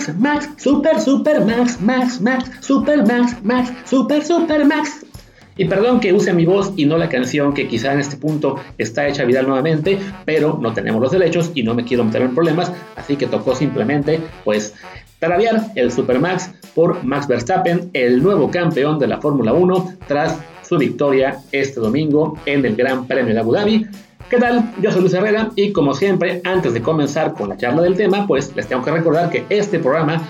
[0.00, 5.04] Max, Max, Super, Super Max, Max, Max, Super Max, Max, Super, Super Max.
[5.56, 8.56] Y perdón que use mi voz y no la canción que quizá en este punto
[8.78, 12.34] está hecha viral nuevamente, pero no tenemos los derechos y no me quiero meter en
[12.34, 14.74] problemas, así que tocó simplemente pues
[15.18, 20.78] tarabiar el Supermax por Max Verstappen, el nuevo campeón de la Fórmula 1 tras su
[20.78, 23.86] victoria este domingo en el Gran Premio de Abu Dhabi.
[24.30, 24.72] ¿Qué tal?
[24.80, 28.28] Yo soy Luis Herrera y como siempre, antes de comenzar con la charla del tema,
[28.28, 30.22] pues les tengo que recordar que este programa,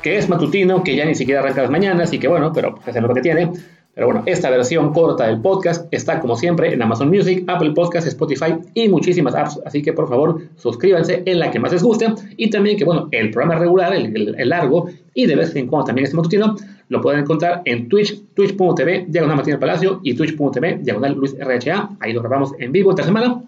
[0.00, 2.96] que es matutino, que ya ni siquiera arranca las mañanas y que bueno, pero pues,
[2.96, 3.52] es lo que tiene,
[3.94, 8.08] pero bueno, esta versión corta del podcast está como siempre en Amazon Music, Apple Podcasts,
[8.08, 9.60] Spotify y muchísimas apps.
[9.66, 12.06] Así que por favor suscríbanse en la que más les guste.
[12.38, 16.04] Y también que bueno, el programa regular, el, largo y de vez en cuando también
[16.04, 16.56] este matutino,
[16.88, 21.90] lo pueden encontrar en Twitch, twitch.tv, diagonal Martín Palacio y twitch.tv, diagonal Luis RHA.
[22.00, 23.42] Ahí lo grabamos en vivo esta semana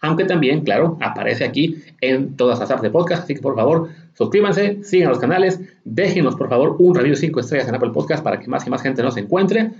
[0.00, 3.88] aunque también, claro, aparece aquí en todas las apps de podcast, así que por favor,
[4.14, 8.22] suscríbanse, sigan los canales, déjenos por favor un review de 5 estrellas en Apple Podcast
[8.22, 9.70] para que más y más gente nos encuentre.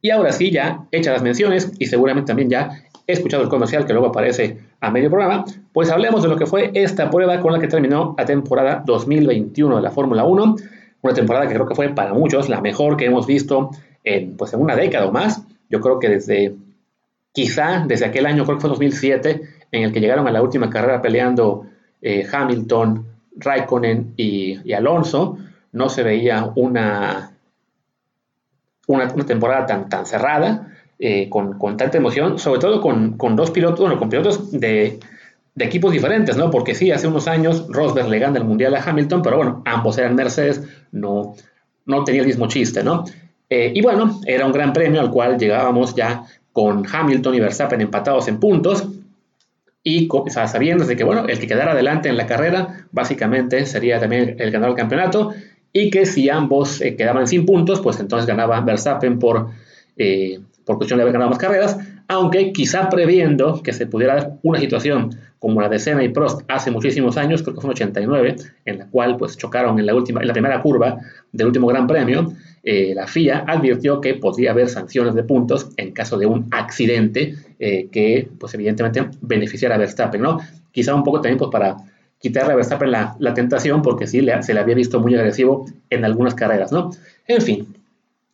[0.00, 3.86] Y ahora sí, ya hechas las menciones y seguramente también ya he escuchado el comercial
[3.86, 7.52] que luego aparece a medio programa, pues hablemos de lo que fue esta prueba con
[7.52, 10.56] la que terminó la temporada 2021 de la Fórmula 1,
[11.00, 13.70] una temporada que creo que fue para muchos la mejor que hemos visto
[14.04, 15.42] en, pues, en una década o más.
[15.70, 16.54] Yo creo que desde
[17.32, 19.40] Quizá desde aquel año, creo que fue 2007,
[19.72, 21.66] en el que llegaron a la última carrera peleando
[22.00, 25.38] eh, Hamilton, Raikkonen y, Alonso,
[25.72, 27.32] no se veía una,
[28.86, 33.50] una, temporada tan, tan cerrada, eh, con, con, tanta emoción, sobre todo con, con, dos
[33.50, 34.98] pilotos, bueno, con pilotos de,
[35.54, 36.50] de, equipos diferentes, ¿no?
[36.50, 39.98] Porque sí, hace unos años Rosberg le gana el Mundial a Hamilton, pero bueno, ambos
[39.98, 41.36] eran Mercedes, no,
[41.86, 43.04] no tenía el mismo chiste, ¿no?
[43.50, 46.24] Eh, y bueno, era un gran premio al cual llegábamos ya
[46.58, 48.88] con Hamilton y Verstappen empatados en puntos
[49.84, 54.34] y sabiendo de que bueno, el que quedara adelante en la carrera básicamente sería también
[54.40, 55.32] el ganador del campeonato
[55.72, 59.50] y que si ambos eh, quedaban sin puntos, pues entonces ganaba Verstappen por,
[59.96, 64.32] eh, por cuestión de haber ganado más carreras, aunque quizá previendo que se pudiera dar
[64.42, 67.72] una situación como la de Senna y Prost hace muchísimos años, creo que fue en
[67.72, 68.36] 89,
[68.66, 70.98] en la cual pues chocaron en la, última, en la primera curva
[71.32, 75.92] del último Gran Premio, eh, la FIA advirtió que podría haber sanciones de puntos en
[75.92, 80.38] caso de un accidente eh, que, pues evidentemente, beneficiara a Verstappen, ¿no?
[80.70, 81.78] Quizá un poco también pues, para
[82.18, 86.04] quitarle a Verstappen la, la tentación, porque sí se le había visto muy agresivo en
[86.04, 86.90] algunas carreras, ¿no?
[87.26, 87.74] En fin,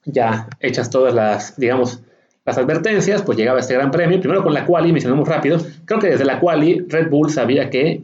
[0.04, 2.02] ya hechas todas las, digamos,
[2.44, 6.08] las advertencias, pues llegaba este gran premio, primero con la quali, mencionamos rápido, creo que
[6.08, 8.02] desde la quali Red Bull sabía que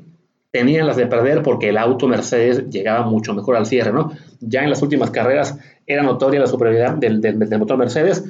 [0.51, 4.12] tenían las de perder porque el auto Mercedes llegaba mucho mejor al cierre, ¿no?
[4.41, 8.25] Ya en las últimas carreras era notoria la superioridad del, motor Mercedes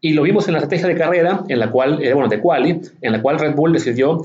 [0.00, 2.80] y lo vimos en la estrategia de carrera, en la cual, eh, bueno, de quali,
[3.00, 4.22] en la cual Red Bull decidió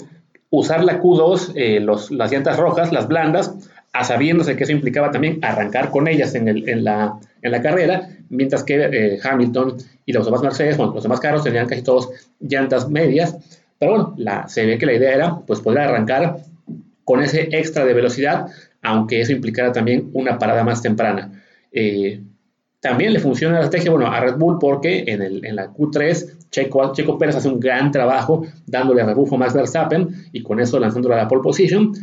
[0.49, 3.55] usar la Q2, eh, las llantas rojas, las blandas,
[3.93, 6.45] a sabiéndose que eso implicaba también arrancar con ellas en,
[6.83, 11.43] la, en la, carrera, mientras que eh, Hamilton y los demás Mercedes, los demás carros
[11.43, 13.35] tenían casi todos llantas medias,
[13.79, 16.37] pero bueno, la, se ve que la idea era pues poder arrancar
[17.03, 18.47] con ese extra de velocidad,
[18.81, 21.31] aunque eso implicara también una parada más temprana.
[21.71, 22.21] Eh,
[22.79, 26.49] también le funciona la estrategia, bueno, a Red Bull porque en, el, en la Q3
[26.49, 30.79] Checo, Checo Pérez hace un gran trabajo dándole rebufo a Max Verstappen y con eso
[30.79, 31.93] lanzándolo a la pole position,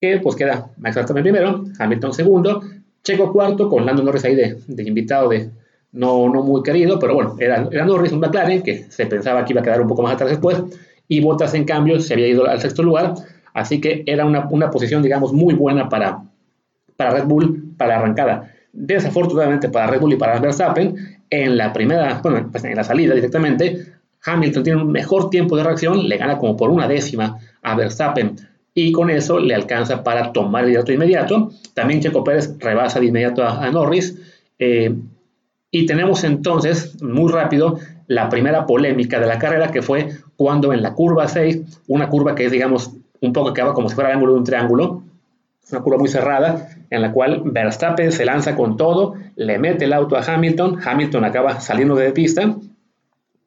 [0.00, 2.62] que pues queda Max Verstappen primero, Hamilton segundo,
[3.02, 5.50] Checo cuarto con Lando Norris ahí de, invitado de
[5.92, 9.52] no, no muy querido, pero bueno, era, era Norris un McLaren que se pensaba que
[9.52, 10.62] iba a quedar un poco más atrás después
[11.08, 13.14] y Bottas en cambio se había ido al sexto lugar
[13.56, 16.20] Así que era una, posición, digamos, muy buena para,
[16.94, 18.52] para Red Bull para la arrancada.
[18.70, 20.94] Desafortunadamente para Red Bull y para Verstappen,
[21.30, 23.94] en la primera, bueno, pues en la salida directamente,
[24.26, 28.36] Hamilton tiene un mejor tiempo de reacción, le gana como por una décima a Verstappen
[28.78, 31.50] y con eso le alcanza para tomar el liderato inmediato.
[31.72, 34.18] También Checo Pérez rebasa de inmediato a, Norris.
[34.58, 34.94] Eh,
[35.70, 40.82] y tenemos entonces, muy rápido, la primera polémica de la carrera, que fue cuando en
[40.82, 42.92] la curva 6, una curva que es, digamos,
[43.22, 45.02] un poco que como si fuera el ángulo de un triángulo,
[45.72, 49.94] una curva muy cerrada, en la cual Verstappen se lanza con todo, le mete el
[49.94, 52.54] auto a Hamilton, Hamilton acaba saliendo de pista,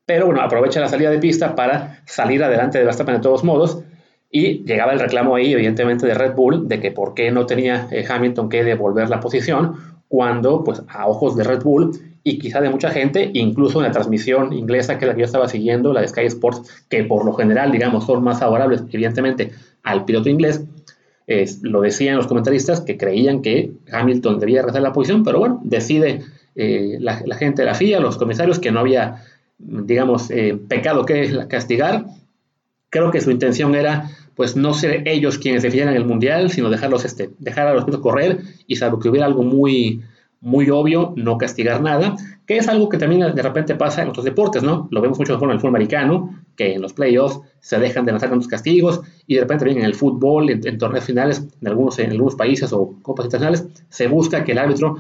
[0.08, 3.84] pero bueno, aprovecha la salida de pista para salir adelante de Verstappen de todos modos,
[4.32, 7.88] y llegaba el reclamo ahí, evidentemente, de Red Bull, de que por qué no tenía
[7.92, 9.76] eh, Hamilton que devolver la posición,
[10.08, 11.92] cuando, pues, a ojos de Red Bull,
[12.24, 15.48] y quizá de mucha gente, incluso en la transmisión inglesa que la que yo estaba
[15.48, 19.52] siguiendo, la de Sky Sports, que por lo general, digamos, son más favorables, evidentemente,
[19.84, 20.64] al piloto inglés,
[21.62, 26.24] lo decían los comentaristas que creían que Hamilton debía rezar la posición, pero bueno, decide
[26.56, 29.24] eh, la, gente de la FIA, los comisarios, que no había,
[29.60, 32.06] digamos, eh, pecado que castigar,
[32.90, 37.04] Creo que su intención era pues no ser ellos quienes definieran el mundial, sino dejarlos
[37.06, 40.02] este, dejar a los pilotos correr y salvo que hubiera algo muy
[40.42, 42.16] muy obvio, no castigar nada,
[42.46, 44.88] que es algo que también de repente pasa en otros deportes, ¿no?
[44.92, 48.30] Lo vemos mucho en el fútbol americano, que en los playoffs se dejan de lanzar
[48.30, 52.12] tantos castigos, y de repente también en el fútbol, en, torneos finales, en algunos, en
[52.12, 54.98] algunos países o copas internacionales, se busca que el árbitro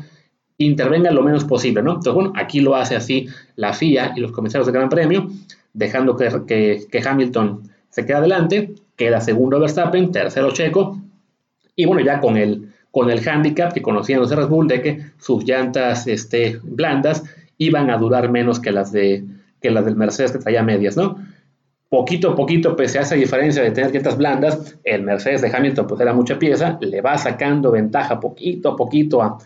[0.58, 1.92] intervenga lo menos posible, ¿no?
[1.92, 5.30] Entonces, bueno, aquí lo hace así la FIA y los comisarios de Gran Premio,
[5.74, 11.00] dejando que, que, Hamilton se quede adelante, queda segundo Verstappen, tercero Checo,
[11.76, 15.00] y bueno, ya con el con el handicap que conocían los Red Bull de que
[15.20, 17.24] sus llantas este, blandas
[17.58, 19.24] iban a durar menos que las, de,
[19.62, 21.18] que las del Mercedes que traía medias, ¿no?
[21.90, 25.88] Poquito a poquito, pese a esa diferencia de tener llantas blandas, el Mercedes de Hamilton
[25.88, 29.38] pues era mucha pieza, le va sacando ventaja poquito a poquito a,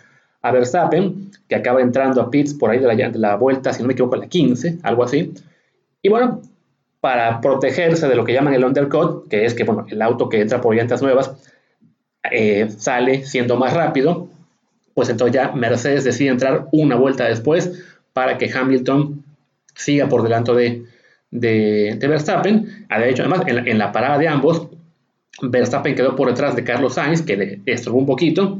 [0.42, 3.82] a Verstappen, que acaba entrando a pits por ahí de la, de la vuelta, si
[3.82, 5.34] no me equivoco, a la 15, algo así.
[6.02, 6.42] Y bueno,
[7.04, 10.40] para protegerse de lo que llaman el undercut, que es que bueno, el auto que
[10.40, 11.34] entra por llantas nuevas
[12.32, 14.30] eh, sale siendo más rápido,
[14.94, 17.84] pues entonces ya Mercedes decide entrar una vuelta después
[18.14, 19.22] para que Hamilton
[19.76, 20.86] siga por delante de,
[21.30, 22.86] de, Verstappen.
[22.88, 24.70] Ah, de hecho, además, en la, parada de ambos,
[25.42, 28.60] Verstappen quedó por detrás de Carlos Sainz, que le estorbó un poquito,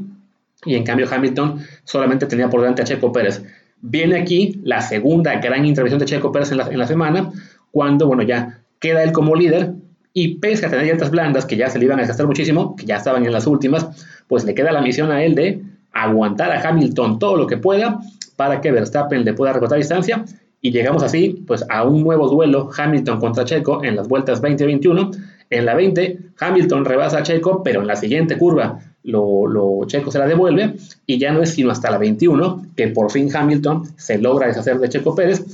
[0.66, 3.42] y en cambio Hamilton solamente tenía por delante a Checo Pérez.
[3.80, 7.32] Viene aquí la segunda gran intervención de Checo Pérez en la semana,
[7.74, 9.72] cuando, bueno, ya queda él como líder,
[10.16, 12.86] y pese a tener llantas blandas que ya se le iban a gastar muchísimo, que
[12.86, 13.88] ya estaban en las últimas,
[14.28, 15.60] pues le queda la misión a él de
[15.92, 17.98] aguantar a Hamilton todo lo que pueda
[18.36, 20.24] para que Verstappen le pueda recortar distancia.
[20.60, 25.10] Y llegamos así pues a un nuevo duelo Hamilton contra Checo en las vueltas 20-21.
[25.50, 30.12] En la 20, Hamilton rebasa a Checo, pero en la siguiente curva lo, lo, Checo
[30.12, 30.76] se la devuelve
[31.06, 34.78] y ya no es sino hasta la 21 que por fin Hamilton se logra deshacer
[34.78, 35.44] de Checo Pérez.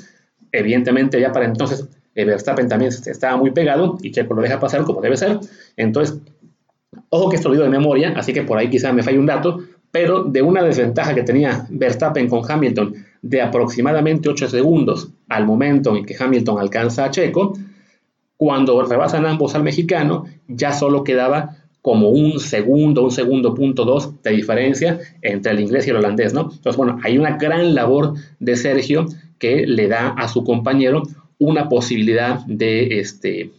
[0.52, 5.00] Evidentemente ya para entonces Verstappen también estaba muy pegado y Checo lo deja pasar como
[5.00, 5.38] debe ser.
[5.76, 6.18] Entonces,
[7.08, 9.26] ojo que esto lo digo de memoria, así que por ahí quizá me falle un
[9.26, 9.60] dato,
[9.90, 15.96] pero de una desventaja que tenía Verstappen con Hamilton de aproximadamente 8 segundos al momento
[15.96, 17.54] en que Hamilton alcanza a Checo,
[18.36, 24.22] cuando rebasan ambos al mexicano, ya solo quedaba como un segundo, un segundo punto dos
[24.22, 26.42] de diferencia entre el inglés y el holandés, ¿no?
[26.42, 29.06] Entonces, bueno, hay una gran labor de Sergio
[29.38, 31.02] que le da a su compañero
[31.40, 33.50] una posibilidad de, este,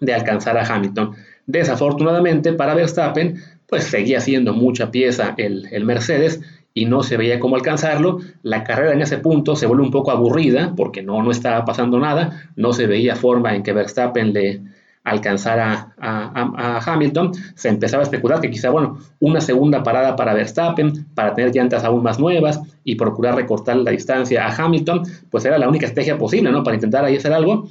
[0.00, 1.12] de alcanzar a Hamilton.
[1.46, 6.42] Desafortunadamente para Verstappen, pues seguía siendo mucha pieza el, el, Mercedes
[6.74, 8.18] y no se veía cómo alcanzarlo.
[8.42, 11.98] La carrera en ese punto se vuelve un poco aburrida porque no, no estaba pasando
[11.98, 14.60] nada, no se veía forma en que Verstappen le,
[15.04, 21.06] alcanzar a, Hamilton, se empezaba a especular que quizá, bueno, una segunda parada para Verstappen,
[21.14, 25.58] para tener llantas aún más nuevas y procurar recortar la distancia a Hamilton, pues era
[25.58, 26.62] la única estrategia posible, ¿no?
[26.62, 27.68] Para intentar ahí hacer algo.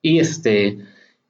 [0.00, 0.78] Y, este,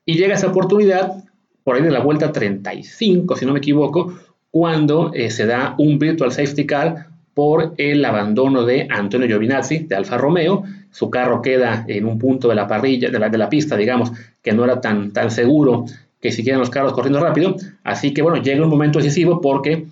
[0.05, 1.25] y llega esa oportunidad,
[1.63, 4.15] por ahí de la vuelta 35, si no me equivoco,
[4.51, 9.97] cuando eh, se da un virtual safety car por el abandono de Antonio Giovinazzi de
[9.97, 10.65] Alfa Romeo.
[10.95, 14.13] Su carro queda en un punto de la parrilla, de la, de la pista, digamos,
[14.41, 15.87] que no era tan, tan seguro
[16.21, 17.57] que siguieran los carros corriendo rápido.
[17.83, 19.87] Así que bueno, llega un momento decisivo porque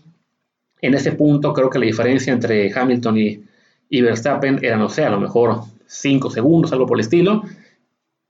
[0.81, 3.43] en ese punto creo que la diferencia entre Hamilton y,
[3.89, 7.43] y Verstappen era, no sé, a lo mejor 5 segundos, algo por el estilo.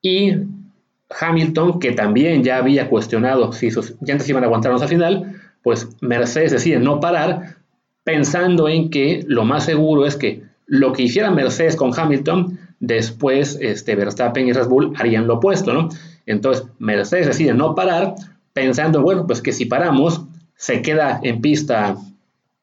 [0.00, 0.32] Y
[1.20, 5.90] Hamilton, que también ya había cuestionado si sus llantas iban a aguantarnos al final, pues
[6.00, 7.56] Mercedes decide no parar
[8.02, 13.58] pensando en que lo más seguro es que lo que hiciera Mercedes con Hamilton, después
[13.60, 15.88] este, Verstappen y Red Bull harían lo opuesto, ¿no?
[16.26, 18.14] Entonces Mercedes decide no parar,
[18.52, 20.22] pensando, bueno, pues que si paramos,
[20.56, 21.96] se queda en pista,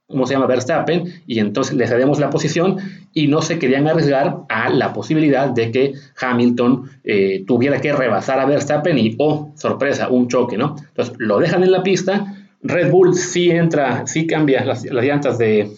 [0.07, 0.45] ¿cómo se llama?
[0.45, 2.77] Verstappen, y entonces le cedemos la posición
[3.13, 8.39] y no se querían arriesgar a la posibilidad de que Hamilton eh, tuviera que rebasar
[8.39, 10.75] a Verstappen y, oh, sorpresa, un choque, ¿no?
[10.79, 15.71] Entonces lo dejan en la pista Red Bull sí entra, sí cambia las, llantas de,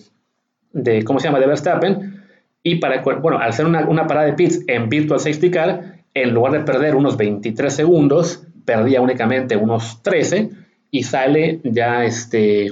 [0.73, 2.23] de, ¿cómo se llama?, de Verstappen.
[2.63, 6.33] Y para, bueno, al hacer una, una, parada de pits en Virtual Safety Car, en
[6.33, 10.49] lugar de perder unos 23 segundos, perdía únicamente unos 13
[10.91, 12.71] y sale ya este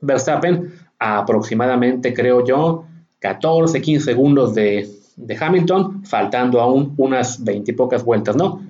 [0.00, 2.86] Verstappen a aproximadamente, creo yo,
[3.20, 8.62] 14, 15 segundos de, de Hamilton, faltando aún unas 20 y pocas vueltas, ¿no?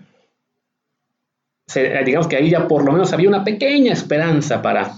[1.75, 4.93] Eh, digamos que ahí ya por lo menos había una pequeña esperanza para,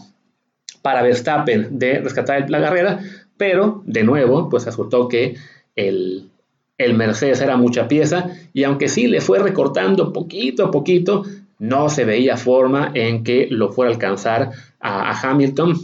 [0.82, 3.00] para Verstappen de rescatar la carrera,
[3.40, 5.35] pero de nuevo, pues resultó que
[5.75, 6.28] el,
[6.76, 11.25] el Mercedes era mucha pieza y aunque sí le fue recortando poquito a poquito,
[11.59, 15.75] no se veía forma en que lo fuera a alcanzar a, Hamilton,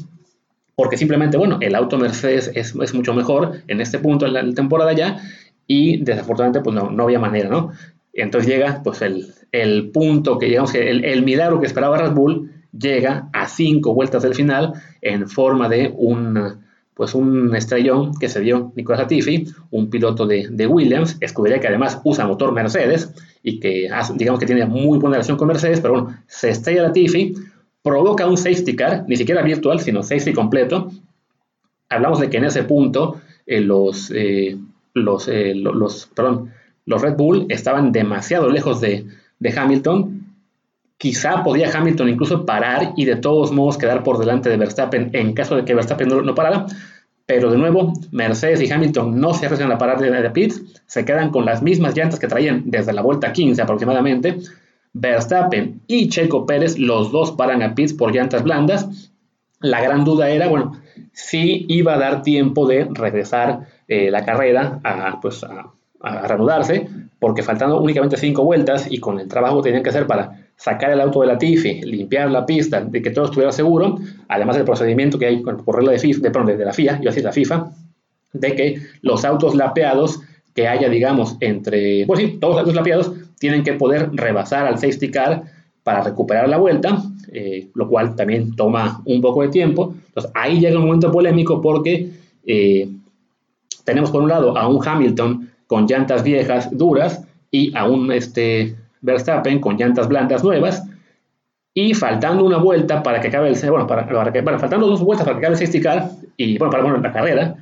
[0.75, 4.53] porque simplemente, bueno, el auto Mercedes es, es, mucho mejor en este punto de la
[4.53, 5.17] temporada ya
[5.67, 7.73] y desafortunadamente pues no, no había manera, ¿no?
[8.13, 12.13] entonces llega pues el, el punto que digamos que el, el, milagro que esperaba Red
[12.13, 16.66] Bull llega a cinco vueltas del final en forma de un
[16.97, 21.69] pues un estrellón que se dio Nicolás Latifi, un piloto de, de, Williams, escudería que
[21.69, 23.12] además usa motor Mercedes
[23.43, 27.35] y que digamos que tiene muy buena relación con Mercedes, pero bueno, se estrella Latifi,
[27.83, 30.91] provoca un safety car, ni siquiera virtual, sino safety completo.
[31.91, 34.57] Hablamos de que en ese punto eh, los, eh,
[34.95, 36.50] los, eh, los, perdón,
[36.87, 39.07] los Red Bull estaban demasiado lejos de,
[39.38, 40.16] de Hamilton
[40.99, 45.35] Quizá podía Hamilton incluso parar y de todos modos quedar por delante de Verstappen en
[45.35, 46.67] caso de que Verstappen no, parara.
[47.26, 50.53] Pero de nuevo, Mercedes y Hamilton no se arriesgan a parar de, de
[50.87, 54.38] se quedan con las mismas llantas que traían desde la vuelta 15 aproximadamente.
[54.95, 59.12] Verstappen y Checo Pérez, los dos paran a pits por llantas blandas.
[59.61, 60.81] La gran duda era, bueno,
[61.12, 66.88] si iba a dar tiempo de regresar eh, la carrera a, pues, a, a reanudarse,
[67.19, 70.91] porque faltando únicamente cinco vueltas y con el trabajo que tenían que hacer para sacar
[70.91, 73.99] el auto de la Tifi, limpiar la pista, de que todo estuviera seguro,
[74.29, 77.21] además del procedimiento que hay por regla de, FIFA, de, de la FIA, yo así
[77.21, 77.71] la FIFA,
[78.33, 80.21] de que los autos lapeados
[80.55, 84.79] que haya, digamos, entre, pues sí, todos los autos lapeados tienen que poder rebasar al
[84.79, 85.45] safety car
[85.83, 89.95] para recuperar la vuelta, eh, lo cual también toma un poco de tiempo.
[90.09, 92.11] Entonces ahí llega un momento polémico porque
[92.47, 92.89] eh,
[93.85, 98.75] tenemos por un lado a un Hamilton con llantas viejas duras y a un este,
[99.07, 100.83] Verstappen con llantas blandas nuevas
[101.73, 105.39] y faltando una vuelta para que acabe el bueno, para, bueno, faltando dos vueltas para
[105.39, 107.57] que acabe el safety car y bueno, para bueno, la carrera,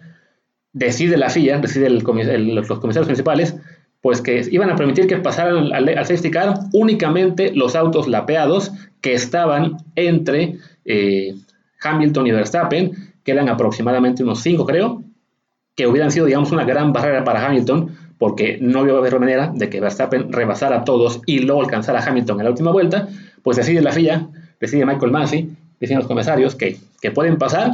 [0.73, 3.57] decide la FIA, decide los comisarios principales,
[4.01, 8.73] pues que iban a permitir que pasaran al, al, safety car únicamente los autos lapeados
[9.01, 11.35] que estaban entre eh,
[11.83, 15.03] Hamilton y Verstappen, que eran aproximadamente unos cinco creo,
[15.75, 19.53] que hubieran sido, digamos, una gran barrera para Hamilton, porque no iba a haber manera
[19.55, 23.07] de que Verstappen rebasara a todos y luego alcanzara a Hamilton en la última vuelta,
[23.43, 24.29] pues decide la FIA,
[24.59, 27.73] decide Michael Massey, deciden los comisarios que, que pueden pasar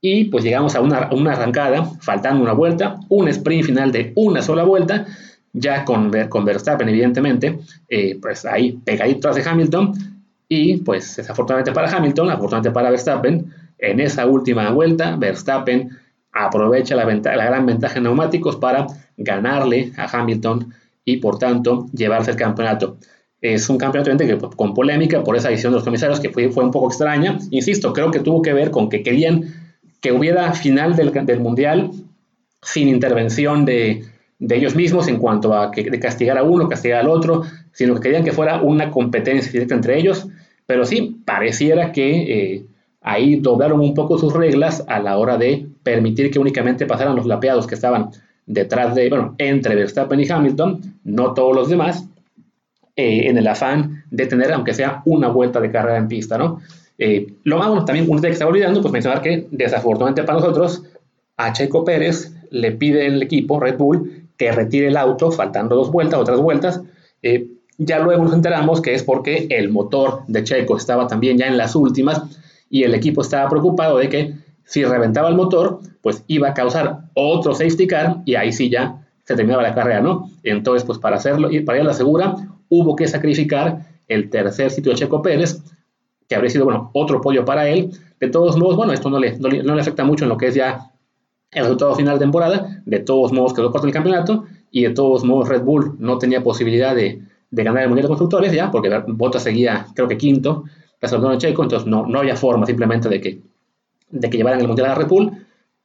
[0.00, 4.40] y pues llegamos a una, una, arrancada, faltando una vuelta, un sprint final de una
[4.40, 5.04] sola vuelta,
[5.52, 7.58] ya con, con Verstappen evidentemente,
[7.90, 9.92] eh, pues ahí pegadito tras de Hamilton
[10.48, 15.90] y pues desafortunadamente para Hamilton, afortunadamente para Verstappen, en esa última vuelta Verstappen
[16.32, 20.72] aprovecha la, la gran ventaja en neumáticos para ganarle a Hamilton
[21.04, 22.96] y por tanto llevarse el campeonato.
[23.40, 26.64] Es un campeonato que, con polémica por esa decisión de los comisarios que fue, fue
[26.64, 27.38] un poco extraña.
[27.50, 29.52] Insisto, creo que tuvo que ver con que querían
[30.00, 31.90] que hubiera final del, del Mundial
[32.62, 34.04] sin intervención de,
[34.38, 37.42] de, ellos mismos en cuanto a que, de castigar a uno, castigar al otro,
[37.72, 40.28] sino que querían que fuera una competencia directa entre ellos.
[40.66, 42.66] Pero sí, pareciera que eh,
[43.00, 47.26] ahí doblaron un poco sus reglas a la hora de permitir que únicamente pasaran los
[47.26, 48.10] lapeados que estaban
[48.46, 52.06] detrás de, bueno, entre Verstappen y Hamilton, no todos los demás,
[52.96, 56.60] eh, en el afán de tener, aunque sea una vuelta de carrera en pista, ¿no?
[56.98, 60.82] Eh, lo más bueno, también uno que está olvidando, pues mencionar que desafortunadamente para nosotros,
[61.36, 65.90] a Checo Pérez le pide el equipo Red Bull que retire el auto, faltando dos
[65.90, 66.82] vueltas, otras vueltas.
[67.22, 71.46] Eh, ya luego nos enteramos que es porque el motor de Checo estaba también ya
[71.46, 72.22] en las últimas
[72.68, 74.34] y el equipo estaba preocupado de que
[74.64, 79.06] si reventaba el motor, pues iba a causar otro safety car y ahí sí ya
[79.24, 80.30] se terminaba la carrera, ¿no?
[80.42, 82.34] Entonces, pues para hacerlo y para ir a la segura,
[82.68, 85.62] hubo que sacrificar el tercer sitio de Checo Pérez,
[86.28, 87.90] que habría sido, bueno, otro podio para él.
[88.18, 90.54] De todos modos, bueno, esto no le, no le, afecta mucho en lo que es
[90.54, 90.90] ya
[91.50, 92.82] el resultado final de temporada.
[92.84, 96.42] De todos modos, quedó corto el campeonato y de todos modos Red Bull no tenía
[96.42, 100.64] posibilidad de, de ganar el Mundial de Constructores ya, porque Bottas seguía, creo que quinto,
[101.00, 103.40] de Checo, entonces no, no había forma simplemente de que
[104.12, 105.32] de que llevaran el Mundial a Red Bull.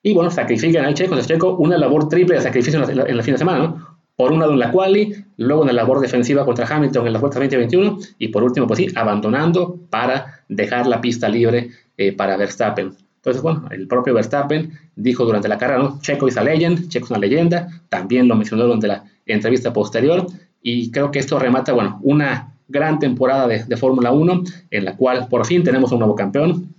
[0.04, 3.34] Y bueno, sacrifican al Checo, el Checo, una labor triple de sacrificio en, el fin
[3.34, 3.98] de semana, ¿no?
[4.16, 7.20] Por un lado en la quali, luego en la labor defensiva contra Hamilton en la
[7.20, 12.38] vuelta 2021 y por último, pues sí, abandonando para dejar la pista libre eh, para
[12.38, 12.94] Verstappen.
[13.18, 16.00] Entonces, bueno, el propio Verstappen dijo durante la carrera, ¿no?
[16.02, 20.26] Checo is a legend, Checo es una leyenda, también lo mencionó durante la entrevista posterior
[20.62, 24.96] y creo que esto remata, bueno, una gran temporada de, de Fórmula 1 en la
[24.96, 26.74] cual por fin tenemos un nuevo campeón,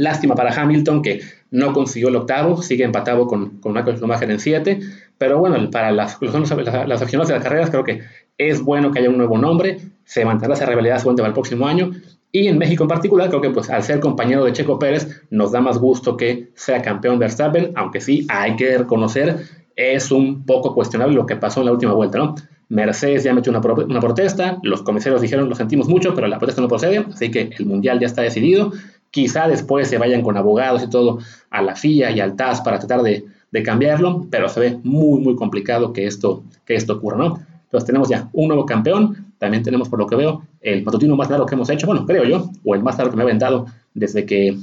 [0.00, 4.40] Lástima para Hamilton que no consiguió el octavo, sigue empatado con, con Michael Schumacher en
[4.40, 4.80] siete,
[5.18, 8.00] pero bueno, para las, las, las aficionados de las carreras creo que
[8.38, 11.66] es bueno que haya un nuevo nombre, se mantendrá esa rivalidad seguramente para el próximo
[11.66, 11.90] año,
[12.32, 15.52] y en México en particular, creo que pues al ser compañero de Checo Pérez, nos
[15.52, 19.40] da más gusto que sea campeón Verstappen, aunque sí hay que reconocer,
[19.76, 22.34] es un poco cuestionable lo que pasó en la última vuelta, ¿no?
[22.70, 26.62] Mercedes ya metió una, una protesta, los comisarios dijeron lo sentimos mucho, pero la protesta
[26.62, 28.72] no procede, así que el mundial ya está decidido,
[29.10, 31.18] Quizá después se vayan con abogados y todo
[31.50, 33.24] a la FIA y al TAS para tratar de,
[33.64, 37.40] cambiarlo, pero se ve muy, muy complicado que esto, que esto ocurra, ¿no?
[37.64, 41.30] Entonces tenemos ya un nuevo campeón, también tenemos por lo que veo el matutino más
[41.30, 43.66] largo que hemos hecho, bueno, creo yo, o el más largo que me ha aventado
[43.94, 44.56] desde que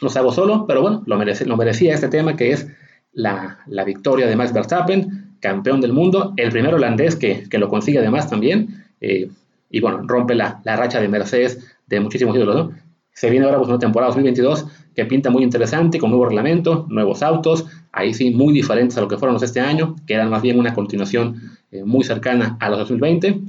[0.00, 1.16] los hago solo, pero bueno, lo,
[1.56, 2.66] merecía este tema que es
[3.12, 7.68] la, la, victoria de Max Verstappen, campeón del mundo, el primer holandés que, que lo
[7.68, 9.28] consigue además también, eh,
[9.70, 12.85] y bueno, rompe la, la, racha de Mercedes de muchísimos ídolos, ¿no?
[13.16, 17.22] Se viene ahora pues, una temporada 2022 que pinta muy interesante, con nuevo reglamento, nuevos
[17.22, 20.42] autos, ahí sí muy diferentes a lo que fueron los este año, que eran más
[20.42, 23.40] bien una continuación eh, muy cercana a los 2020,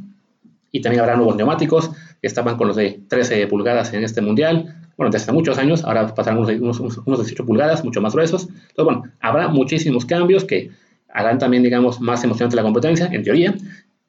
[0.72, 4.74] y también habrá nuevos neumáticos, que estaban con los de 13 pulgadas en este mundial,
[4.96, 8.48] bueno, desde hace muchos años, ahora pasarán unos, unos, unos 18 pulgadas, mucho más gruesos,
[8.48, 10.72] entonces bueno, habrá muchísimos cambios que
[11.10, 13.54] harán también, digamos, más emocionante la competencia, en teoría,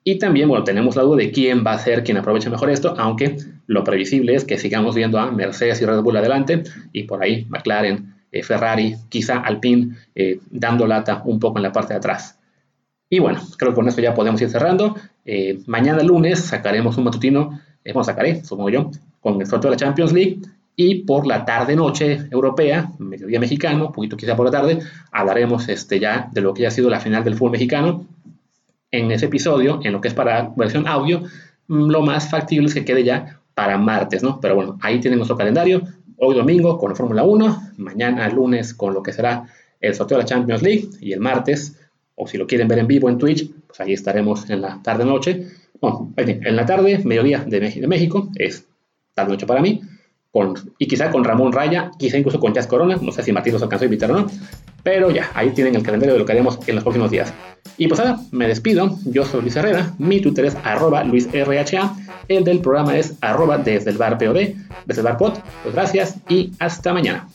[0.05, 2.95] y también, bueno, tenemos la duda de quién va a ser quien aproveche mejor esto,
[2.97, 3.37] aunque
[3.67, 6.63] lo previsible es que sigamos viendo a Mercedes y Red Bull adelante
[6.93, 11.73] y por ahí McLaren, eh, Ferrari, quizá Alpine eh, dando lata un poco en la
[11.73, 12.39] parte de atrás.
[13.11, 14.95] Y bueno, creo que con esto ya podemos ir cerrando.
[15.25, 18.91] Eh, mañana lunes sacaremos un matutino, bueno, sacaré, supongo yo,
[19.21, 20.41] con el sorteo de la Champions League
[20.77, 24.79] y por la tarde-noche europea, mediodía mexicano, poquito quizá por la tarde,
[25.11, 28.07] hablaremos este, ya de lo que ha sido la final del fútbol mexicano,
[28.91, 31.23] en ese episodio, en lo que es para versión audio,
[31.69, 34.41] mm, lo más factible es que quede ya para martes, ¿no?
[34.41, 35.83] Pero bueno, ahí tienen nuestro calendario.
[36.17, 39.47] Hoy domingo con la Fórmula 1, mañana lunes con lo que será
[39.81, 41.77] el sorteo de la Champions League y el martes,
[42.15, 45.47] o si lo quieren ver en vivo en Twitch, pues ahí estaremos en la tarde-noche.
[45.81, 48.67] Bueno, en la tarde, mediodía de, México, es
[49.15, 49.81] tarde-noche para mí,
[50.33, 53.53] con, y quizá con Ramón Raya, quizá incluso con Jazz Corona, no sé si Martín
[53.53, 54.27] los alcanzó a invitar o no,
[54.89, 57.31] pero ya, ahí tienen el calendario de lo que haremos en los próximos días.
[57.77, 58.97] Y pues nada, me despido.
[59.05, 59.93] Yo soy Luis Herrera.
[59.99, 61.95] Mi Twitter es arroba LuisRHA.
[62.27, 65.19] El del programa es arroba desde el bar desde el bar.
[65.19, 67.29] Pues gracias y hasta mañana.